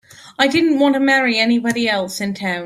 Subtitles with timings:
[0.39, 2.59] I didn't want to marry anybody else in town.